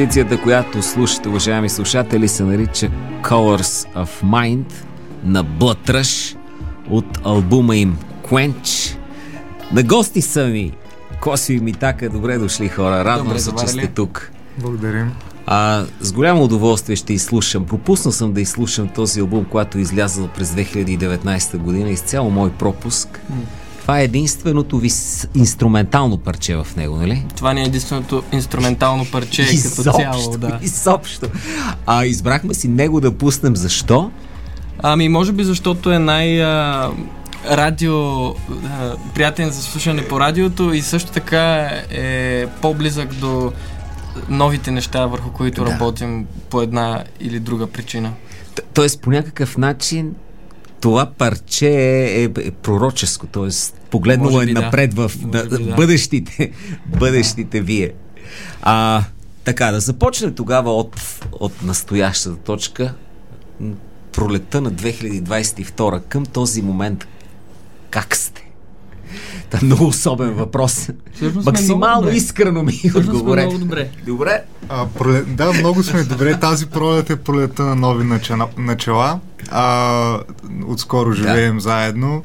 [0.00, 2.90] Композицията, която слушате, уважаеми слушатели, се нарича
[3.22, 4.72] Colors of Mind
[5.24, 6.36] на Блътръж
[6.90, 8.96] от албума им Quench.
[9.72, 10.72] На гости са ми
[11.20, 12.08] Коси и Митака.
[12.08, 13.04] Добре дошли хора.
[13.04, 14.30] Радвам се, че сте тук.
[14.58, 15.12] Благодарим.
[15.46, 17.66] А, с голямо удоволствие ще изслушам.
[17.66, 21.90] Пропуснал съм да изслушам този албум, който е излязъл през 2019 година.
[21.90, 23.20] Изцяло мой пропуск.
[23.80, 24.90] Това е единственото ви
[25.34, 27.24] инструментално парче в него, нали?
[27.36, 30.58] Това не е единственото инструментално парче изобщо, като цяло, да.
[30.62, 31.26] Изобщо.
[31.86, 33.56] А избрахме си него да пуснем.
[33.56, 34.10] Защо?
[34.82, 36.90] Ами, може би защото е най- а,
[37.50, 38.32] радио, а,
[39.14, 43.52] приятен за слушане по радиото и също така е по-близък до
[44.28, 45.70] новите неща, върху които да.
[45.70, 48.12] работим по една или друга причина.
[48.54, 50.14] Т- тоест, по някакъв начин
[50.80, 53.48] това парче е, е, е пророческо, т.е.
[53.90, 54.52] погледнало е да.
[54.52, 55.74] напред в би, да.
[55.74, 56.52] бъдещите,
[56.86, 57.92] бъдещите вие.
[58.62, 59.04] А,
[59.44, 61.00] така, да започнем тогава от,
[61.32, 62.94] от настоящата точка.
[64.12, 67.06] Пролета на 2022 към този момент
[67.90, 68.49] как сте?
[69.54, 70.88] Е много особен въпрос.
[71.14, 73.46] Всъщност Максимално много искрено ми отговорете.
[73.46, 73.90] Много добре.
[74.06, 74.42] Добре?
[74.68, 76.40] А, пролет, да, много сме добре.
[76.40, 78.48] Тази пролет е пролета на нови начала.
[78.58, 79.20] начала.
[79.50, 80.18] А,
[80.66, 81.60] отскоро живеем да.
[81.60, 82.22] заедно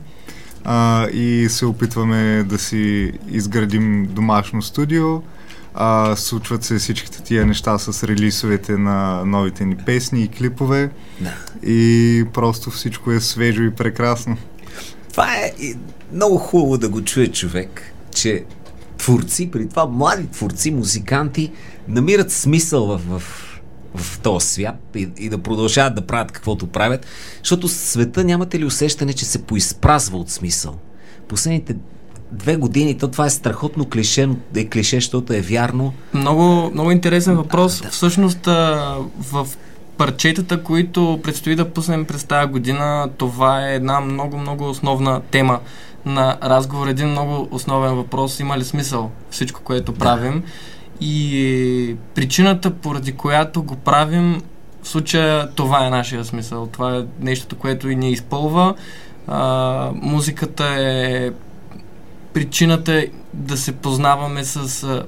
[0.63, 5.21] а, и се опитваме да си изградим домашно студио.
[5.73, 10.89] А, случват се всичките тия неща с релисовете на новите ни песни и клипове.
[11.21, 11.33] Да.
[11.69, 14.37] И просто всичко е свежо и прекрасно.
[15.15, 15.51] Това е
[16.13, 17.81] много хубаво да го чуе човек,
[18.15, 18.43] че
[18.97, 21.51] творци, при това млади творци, музиканти,
[21.87, 23.21] намират смисъл в, в,
[23.95, 27.05] в този свят и, и да продължават да правят каквото правят,
[27.39, 30.75] защото света нямате ли усещане, че се поизпразва от смисъл?
[31.27, 31.75] Последните
[32.31, 35.93] две години, то това е страхотно клише, е клише, защото е вярно.
[36.13, 37.79] Много, много интересен въпрос.
[37.79, 37.89] А, да.
[37.89, 39.47] Всъщност в
[39.97, 45.59] парчетата, които предстои да пуснем през тази година, това е една много, много основна тема
[46.05, 46.87] на разговор.
[46.87, 48.39] Един много основен въпрос.
[48.39, 49.99] Има ли смисъл всичко, което да.
[49.99, 50.43] правим?
[51.01, 54.41] И причината, поради която го правим,
[54.83, 56.67] в случая това е нашия смисъл.
[56.67, 58.75] Това е нещото, което и ни изпълва.
[59.27, 61.31] А, музиката е
[62.33, 65.03] причината да се познаваме с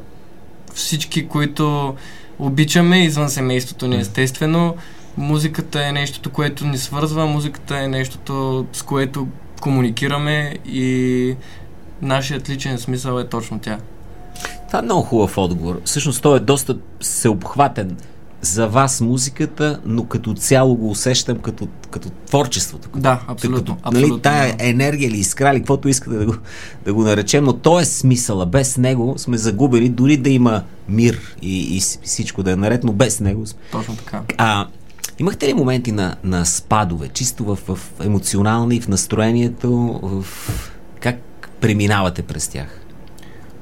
[0.74, 1.96] всички, които
[2.40, 4.76] обичаме извън семейството ни, естествено.
[5.18, 9.28] Музиката е нещото, което ни свързва, музиката е нещото, с което
[9.62, 11.36] комуникираме и
[12.02, 13.78] нашият личен смисъл е точно тя.
[14.68, 15.82] Това е много хубав отговор.
[15.86, 17.98] Всъщност той е доста всеобхватен.
[18.42, 22.90] За вас музиката, но като цяло го усещам като, като творчеството.
[22.96, 23.76] Да, абсолютно.
[23.76, 26.36] Като, нали, абсолютно тая енергия или искра, или каквото искате да го,
[26.86, 28.46] да го наречем, но то е смисъла.
[28.46, 32.94] Без него сме загубени, дори да има мир и, и всичко да е наред, но
[32.94, 33.46] без него.
[33.72, 34.22] Точно така.
[34.38, 34.68] А,
[35.20, 40.26] имахте ли моменти на, на спадове, чисто в, в емоционални, в настроението, в...
[41.00, 41.16] как
[41.62, 42.82] преминавате през тях?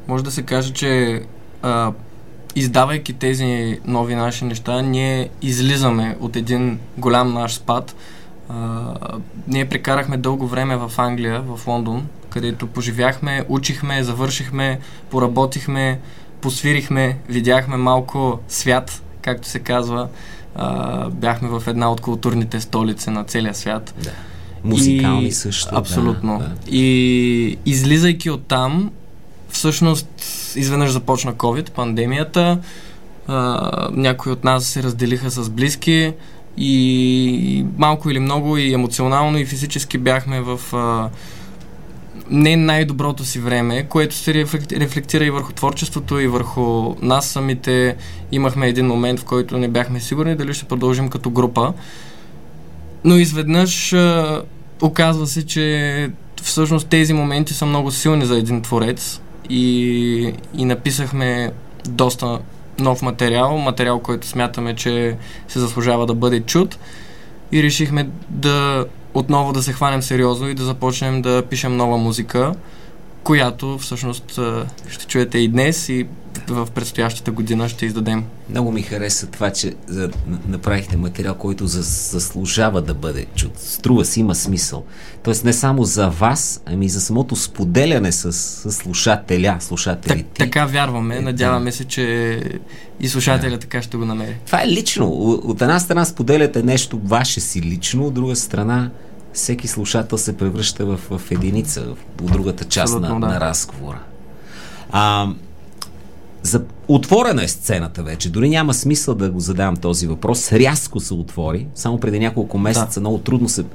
[0.07, 1.21] Може да се каже, че
[1.61, 1.91] а,
[2.55, 7.95] издавайки тези нови наши неща, ние излизаме от един голям наш спад.
[8.49, 8.93] А,
[9.47, 14.79] ние прекарахме дълго време в Англия, в Лондон, където поживяхме, учихме, завършихме,
[15.09, 15.99] поработихме,
[16.41, 20.07] посвирихме, видяхме малко свят, както се казва.
[20.55, 23.93] А, бяхме в една от културните столици на целия свят.
[24.03, 24.11] Да.
[24.63, 25.75] Музикални и, също.
[25.75, 26.37] Абсолютно.
[26.37, 26.55] Да, да.
[26.67, 28.91] И излизайки от там,
[29.55, 30.07] всъщност
[30.55, 32.59] изведнъж започна COVID, пандемията.
[33.27, 36.13] А, някои от нас се разделиха с близки
[36.57, 41.09] и малко или много и емоционално и физически бяхме в а,
[42.29, 44.33] не най-доброто си време, което се
[44.71, 47.95] рефлектира и върху творчеството, и върху нас самите.
[48.31, 51.73] Имахме един момент, в който не бяхме сигурни дали ще продължим като група.
[53.03, 54.41] Но изведнъж а,
[54.81, 56.09] оказва се, че
[56.41, 61.51] всъщност тези моменти са много силни за един творец и, и написахме
[61.87, 62.39] доста
[62.79, 66.77] нов материал, материал, който смятаме, че се заслужава да бъде чут.
[67.51, 72.53] И решихме да отново да се хванем сериозно и да започнем да пишем нова музика,
[73.25, 74.39] която всъщност
[74.89, 76.07] ще чуете и днес и
[76.47, 78.23] в предстоящата година ще издадем.
[78.49, 79.73] Много ми хареса това, че
[80.47, 83.59] направихте материал, който заслужава да бъде чут.
[83.59, 84.85] Струва си, има смисъл.
[85.23, 90.23] Тоест не само за вас, ами за самото споделяне с, с слушателя, слушателите.
[90.23, 91.17] Так, така вярваме.
[91.17, 92.41] Е, Надяваме се, че
[92.99, 93.59] и слушателя да.
[93.59, 94.35] така ще го намери.
[94.45, 95.07] Това е лично.
[95.07, 98.89] От една страна споделяте нещо ваше си лично, от друга страна
[99.35, 101.81] всеки слушател се превръща в, в единица,
[102.17, 103.33] в другата част Абсолютно, на, да.
[103.33, 103.99] на разговора.
[104.91, 105.27] А,
[106.41, 106.63] за...
[106.87, 108.29] Отворена е сцената вече.
[108.29, 110.51] Дори няма смисъл да го задавам този въпрос.
[110.51, 111.67] Рязко се отвори.
[111.75, 112.99] Само преди няколко месеца да.
[112.99, 113.65] много трудно се...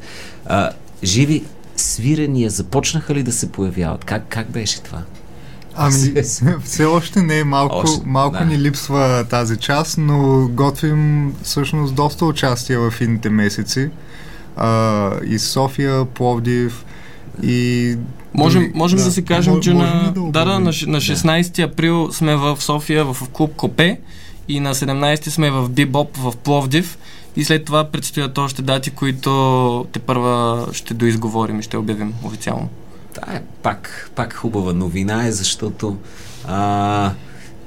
[0.46, 0.70] А,
[1.04, 1.44] живи
[1.76, 4.04] свирения започнаха ли да се появяват?
[4.04, 5.02] Как, как беше това?
[5.74, 6.22] Ами,
[6.64, 8.44] все още не е малко, още, малко да.
[8.44, 13.90] ни липсва тази част, но готвим всъщност доста участия в идните месеци.
[14.56, 16.84] А, и София, Пловдив
[17.42, 17.96] и
[18.34, 22.12] Можем, можем да, да си кажем, да, че на, да, да, на, на 16 април
[22.12, 24.00] сме в София в клуб Копе
[24.48, 26.98] и на 17 сме в Бибоп в Пловдив
[27.36, 32.68] и след това предстоят още дати, които те първа ще доизговорим и ще обявим официално.
[33.14, 35.96] Да, е пак, пак хубава новина е, защото
[36.46, 37.12] а,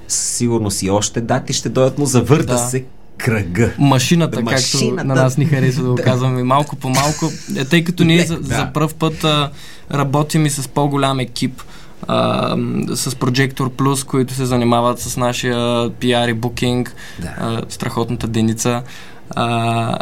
[0.07, 2.57] сигурно си още дати ще дойдат, но завърта да.
[2.57, 2.85] се
[3.17, 3.73] кръга.
[3.79, 5.03] Машината, да, както машината.
[5.03, 8.39] на нас ни харесва да го казваме малко по малко, е, тъй като ние за,
[8.39, 8.55] да.
[8.55, 9.51] за първ път а,
[9.91, 11.61] работим и с по-голям екип,
[12.07, 12.49] а,
[12.95, 15.57] с Projector Plus, които се занимават с нашия
[15.89, 17.35] PR и букинг, да.
[17.39, 18.83] а, страхотната деница.
[19.29, 19.97] А,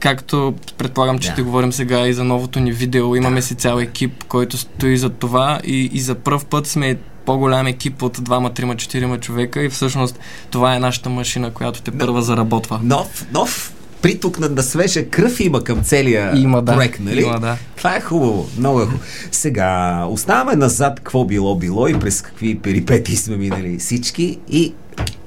[0.00, 1.32] както предполагам, че да.
[1.32, 3.46] ще говорим сега и за новото ни видео, имаме да.
[3.46, 6.96] си цял екип, който стои за това и, и за първ път сме
[7.26, 10.18] по-голям екип от двама, трима, четирима човека и всъщност
[10.50, 12.80] това е нашата машина, която те първа заработва.
[12.82, 13.72] Нов, нов
[14.02, 16.74] приток на, на свежа кръв има към целия има, да.
[16.74, 17.22] проект, нали?
[17.22, 17.56] Има, да.
[17.76, 19.02] Това е хубаво, много е хубаво.
[19.32, 24.74] Сега, оставаме назад какво било било и през какви перипети сме минали всички и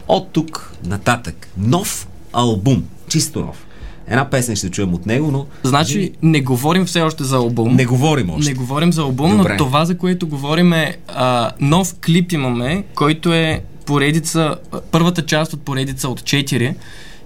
[0.07, 3.65] от тук нататък нов албум, чисто нов.
[4.09, 5.45] Една песен ще чуем от него, но...
[5.63, 7.75] Значи, не говорим все още за албум.
[7.75, 8.49] Не говорим още.
[8.49, 9.51] Не говорим за албум, Добре.
[9.51, 14.55] но това, за което говорим е а, нов клип имаме, който е поредица,
[14.91, 16.75] първата част от поредица от 4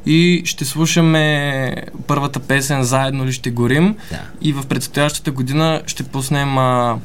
[0.05, 1.75] и ще слушаме
[2.07, 4.19] първата песен Заедно ли ще горим да.
[4.41, 6.97] и в предстоящата година ще пуснем а,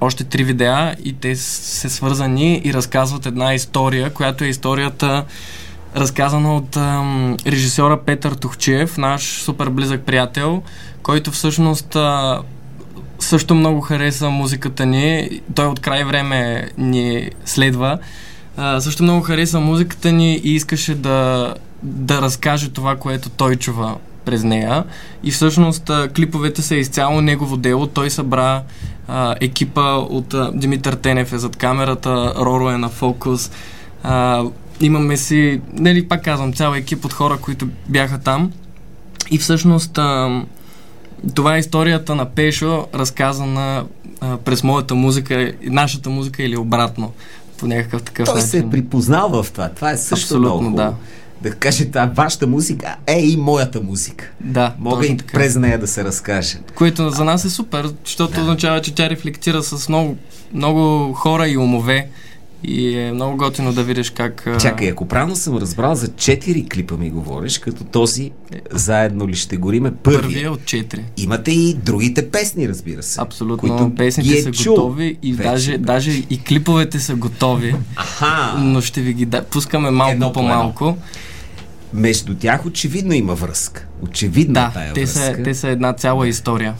[0.00, 5.24] още три видеа и те са свързани и разказват една история, която е историята
[5.96, 10.62] разказана от ам, режисьора Петър Тухчев, наш супер близък приятел,
[11.02, 12.40] който всъщност а,
[13.18, 15.40] също много хареса музиката ни.
[15.54, 17.98] Той от край време ни следва.
[18.56, 23.96] А, също много хареса музиката ни и искаше да, да разкаже това, което той чува
[24.24, 24.84] през нея.
[25.24, 27.86] И всъщност а, клиповете са изцяло негово дело.
[27.86, 28.62] Той събра
[29.08, 33.50] а, екипа от а, Димитър Тенев е зад камерата, Роро е на фокус.
[34.02, 34.44] А,
[34.82, 38.52] имаме си, нали, пак казвам, цял екип от хора, които бяха там.
[39.30, 40.42] И всъщност а,
[41.34, 43.84] това е историята на Пешо, разказана
[44.20, 47.12] а, през моята музика, нашата музика или обратно,
[47.58, 48.48] по някакъв такъв Той начин.
[48.48, 49.68] се е припознал в това.
[49.68, 50.94] Това е също Абсолютно, много да.
[51.42, 54.30] да каже, това вашата музика е и моята музика.
[54.40, 55.32] Да, Мога и така.
[55.38, 56.58] през нея да се разкаже.
[56.74, 58.40] Което за нас е супер, защото да.
[58.40, 60.16] означава, че тя рефлектира с много,
[60.54, 62.08] много хора и умове.
[62.64, 64.48] И е много готино да видиш как...
[64.60, 68.30] Чакай, ако правилно съм разбрал, за четири клипа ми говориш, като този
[68.70, 70.22] заедно ли ще гориме първия.
[70.22, 71.04] Първия от четири.
[71.16, 73.20] Имате и другите песни, разбира се.
[73.20, 73.58] Абсолютно.
[73.58, 74.74] Които Песните е са чул.
[74.74, 77.74] готови и даже, даже и клиповете са готови.
[77.96, 78.58] Аха.
[78.58, 80.96] Но ще ви ги да, пускаме малко едно по-малко.
[81.92, 83.86] По Между тях очевидно има връзка.
[84.02, 85.20] Очевидно да, тая те връзка.
[85.20, 86.74] Са, те са една цяла история.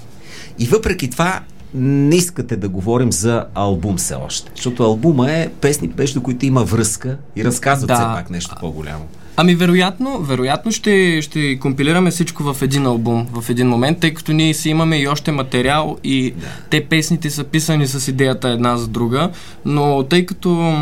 [0.58, 1.40] И въпреки това
[1.74, 4.50] не искате да говорим за албум все още.
[4.56, 7.94] Защото албума е песни, между които има връзка и разказват да.
[7.94, 9.04] все пак нещо по-голямо.
[9.36, 14.32] Ами вероятно, вероятно ще, ще компилираме всичко в един албум в един момент, тъй като
[14.32, 16.46] ние си имаме и още материал и да.
[16.70, 19.30] те песните са писани с идеята една за друга,
[19.64, 20.74] но тъй като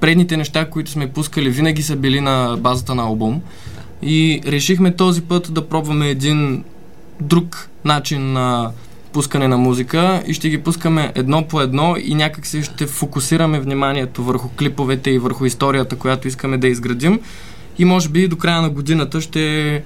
[0.00, 3.42] предните неща, които сме пускали, винаги са били на базата на албум
[4.02, 6.64] и решихме този път да пробваме един
[7.20, 8.70] друг начин на
[9.12, 13.60] пускане на музика и ще ги пускаме едно по едно и някак се ще фокусираме
[13.60, 17.20] вниманието върху клиповете и върху историята, която искаме да изградим
[17.78, 19.82] и може би до края на годината ще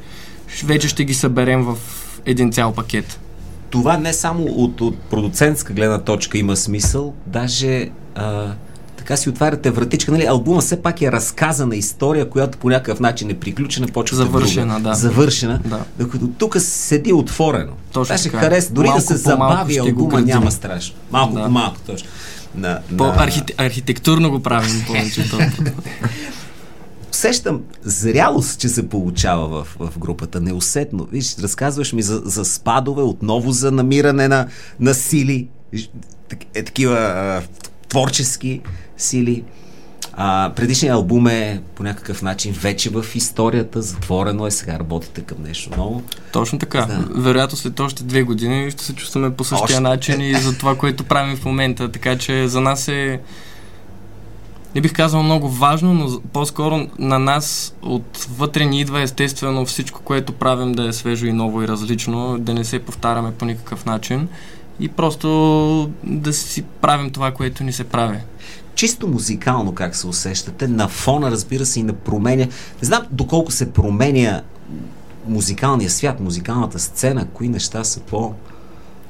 [0.64, 1.78] вече ще ги съберем в
[2.26, 3.20] един цял пакет.
[3.70, 8.52] Това не само от, от продуцентска гледна точка има смисъл, даже а,
[9.06, 10.12] така си отваряте вратичка.
[10.12, 10.24] Нали?
[10.24, 14.88] Албума все пак е разказана история, която по някакъв начин е приключена, почва Завършена, друга.
[14.88, 14.94] да.
[14.94, 15.60] Завършена.
[15.64, 15.84] Да.
[15.98, 17.72] Докато тук седи отворено.
[17.92, 18.72] Точно ще хареса.
[18.72, 20.96] Дори малко да се забави албума, няма страшно.
[21.12, 21.44] Малко да.
[21.44, 22.08] по малко, точно.
[22.54, 23.14] На, по на...
[23.16, 25.38] Архите, архитектурно го правим повечето.
[27.10, 30.40] усещам зрялост, че се получава в, в групата.
[30.40, 31.08] Неусетно.
[31.12, 34.46] Виж, разказваш ми за, за спадове, отново за намиране на,
[34.80, 35.48] на сили,
[36.54, 37.42] е, такива а,
[37.88, 38.60] творчески
[38.96, 39.44] сили.
[40.12, 45.42] А, предишният албум е по някакъв начин вече в историята, затворено е, сега работите към
[45.42, 46.02] нещо ново.
[46.32, 46.80] Точно така.
[46.80, 47.20] Да.
[47.20, 49.80] Вероятно след още две години ще се чувстваме по същия още...
[49.80, 51.92] начин и за това, което правим в момента.
[51.92, 53.20] Така че за нас е
[54.74, 60.32] не бих казал много важно, но по-скоро на нас отвътре ни идва естествено всичко, което
[60.32, 64.28] правим да е свежо и ново и различно, да не се повтаряме по никакъв начин
[64.80, 68.18] и просто да си правим това, което ни се прави.
[68.74, 72.44] Чисто музикално как се усещате, на фона разбира се и на променя.
[72.82, 74.42] Не знам доколко се променя
[75.28, 78.34] музикалния свят, музикалната сцена, кои неща са по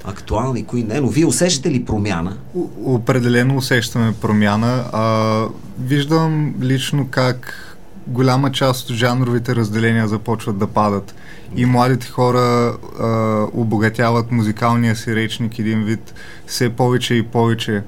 [0.04, 2.36] актуални, кои не, но вие усещате ли промяна?
[2.84, 4.84] Определено усещаме промяна.
[4.92, 5.44] А,
[5.78, 7.75] виждам лично как
[8.06, 11.14] голяма част от жанровите разделения започват да падат.
[11.56, 16.14] И младите хора а, обогатяват музикалния си речник един вид
[16.46, 17.82] все повече и повече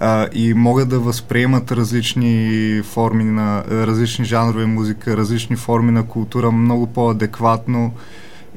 [0.00, 6.50] а, и могат да възприемат различни форми на различни жанрове музика, различни форми на култура
[6.50, 7.92] много по-адекватно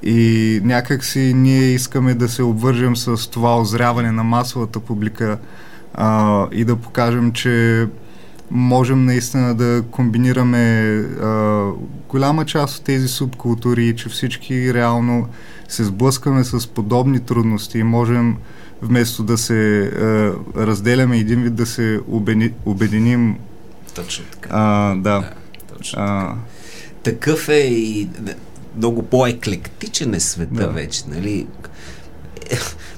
[0.03, 5.37] и някак си ние искаме да се обвържем с това озряване на масовата публика
[5.93, 7.87] а, и да покажем, че
[8.53, 10.89] можем наистина да комбинираме
[11.21, 11.65] а,
[12.09, 15.27] голяма част от тези субкултури, че всички реално
[15.67, 18.37] се сблъскаме с подобни трудности и можем
[18.81, 23.37] вместо да се а, разделяме един вид да се обени, обединим.
[23.95, 24.49] Точно така.
[24.51, 25.19] А, да.
[25.19, 25.33] да
[25.77, 26.35] точно а,
[27.03, 28.09] Такъв е и
[28.77, 30.67] много по-еклектичен е света да.
[30.67, 31.47] вече, нали?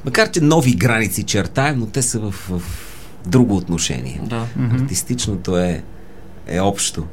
[0.06, 2.62] Макар, че нови граници чертаем, но те са в, в
[3.28, 4.22] друго отношение.
[4.24, 4.48] Да.
[4.74, 5.84] Артистичното е,
[6.48, 7.04] е общо.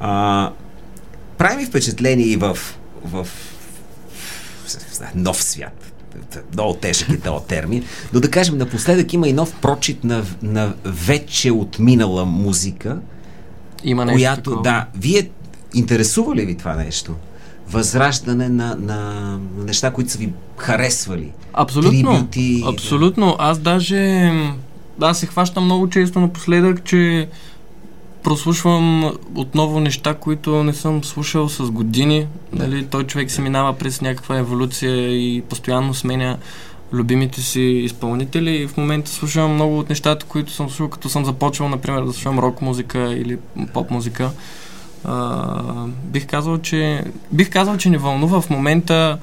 [0.00, 0.50] А,
[1.38, 2.58] прави ми впечатление и в,
[3.04, 3.28] в, в
[5.14, 5.92] нов свят.
[6.52, 7.84] Много тежък е този термин.
[8.12, 12.98] Но да кажем, напоследък има и нов прочит на, на вече отминала музика.
[13.84, 14.62] Има нещо която, такова.
[14.62, 15.30] Да, вие
[15.74, 17.14] интересува ли ви това нещо?
[17.68, 21.32] възраждане на, на, неща, които са ви харесвали.
[21.52, 21.90] Абсолютно.
[21.90, 22.64] Трибюти.
[22.66, 23.36] Абсолютно.
[23.38, 24.32] Аз даже
[25.00, 27.28] аз се хващам много често напоследък, че
[28.22, 32.26] прослушвам отново неща, които не съм слушал с години.
[32.52, 36.38] Нали, той човек се минава през някаква еволюция и постоянно сменя
[36.92, 41.24] любимите си изпълнители и в момента слушам много от нещата, които съм слушал, като съм
[41.24, 43.38] започвал, например, да слушам рок музика или
[43.72, 44.30] поп музика.
[46.04, 49.18] Бих казал, че бих казал, че ни вълнува в момента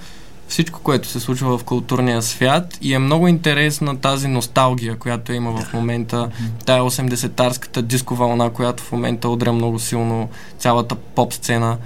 [0.51, 5.61] всичко, което се случва в културния свят и е много интересна тази носталгия, която има
[5.61, 6.29] в момента,
[6.65, 10.29] тая 80-тарската диско вълна, която в момента удря много силно
[10.59, 11.77] цялата поп сцена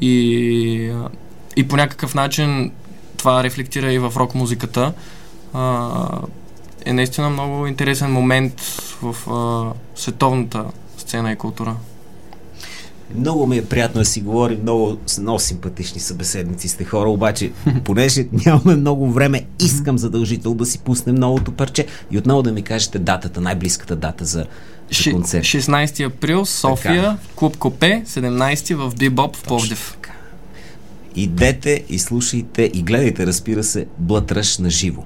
[0.00, 0.92] и,
[1.56, 2.72] и по някакъв начин
[3.16, 4.92] това рефлектира и в рок музиката.
[5.52, 6.08] А,
[6.84, 8.60] е наистина много интересен момент
[9.02, 10.64] в а, световната
[10.96, 11.76] сцена и култура.
[13.14, 17.52] Много ми е приятно да си говорим, много, много симпатични събеседници сте хора, обаче
[17.84, 22.62] понеже нямаме много време, искам задължително да си пуснем новото парче и отново да ми
[22.62, 24.46] кажете датата, най-близката дата за,
[25.04, 25.44] за концерт.
[25.44, 27.16] 16 април, София, така.
[27.34, 29.98] клуб Копе, 17 в Бибоп в Пловдив.
[31.16, 35.02] Идете и слушайте и гледайте, разбира се, Блътръж на живо.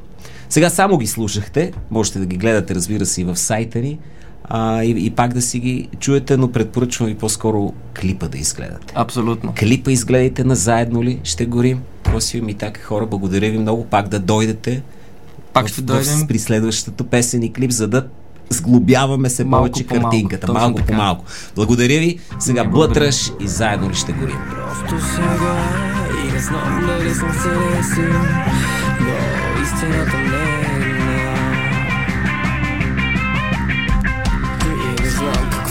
[0.49, 3.99] Сега само ги слушахте, можете да ги гледате, разбира се, и в сайта ни
[4.45, 8.95] а, и, и пак да си ги чуете, но предпоръчвам ви по-скоро клипа да изгледате.
[8.97, 9.55] Абсолютно.
[9.59, 11.81] Клипа изгледайте на заедно ли, ще горим.
[12.03, 14.83] Просим и така хора, благодаря ви много, пак да дойдете.
[15.53, 16.19] Пак ще в, дойдем.
[16.19, 18.07] В, при следващата песен и клип, за да
[18.51, 21.25] сглобяваме се малко повече по картинката, малко, малко по малко.
[21.57, 22.19] Благодаря ви.
[22.39, 24.39] Сега блътраш и заедно ли ще горим.
[24.51, 25.83] Просто сега
[26.29, 27.49] и не знам дали съм се
[29.01, 30.32] но истината не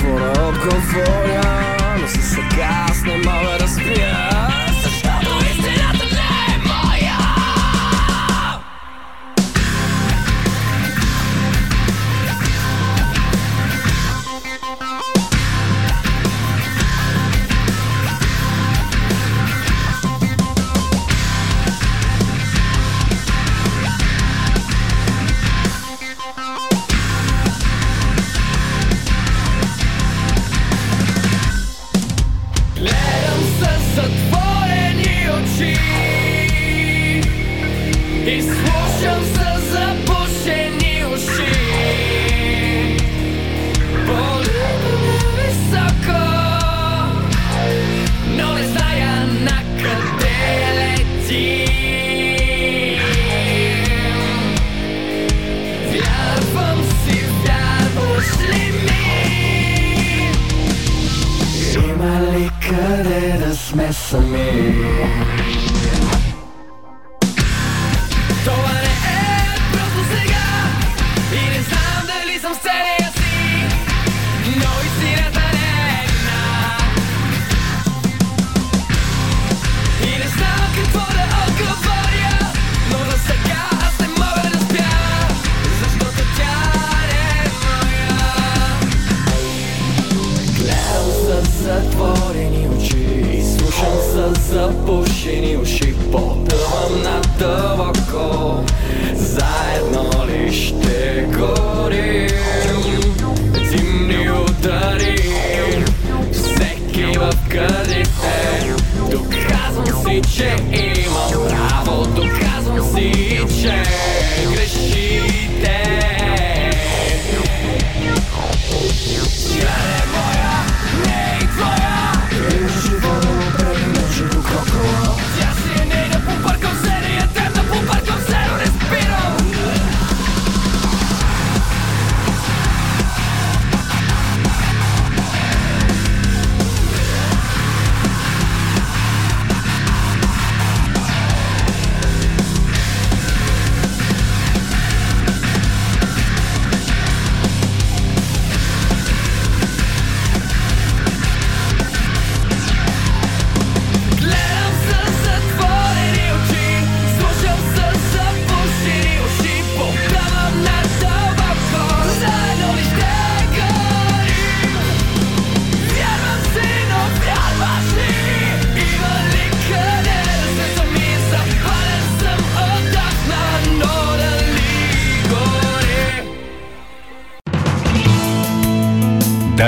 [0.04, 1.42] да отговоря
[2.02, 4.51] Но си сега аз не мога да спя